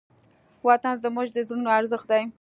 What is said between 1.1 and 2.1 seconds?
د زړونو ارزښت